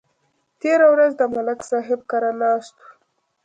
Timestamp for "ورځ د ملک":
0.93-1.59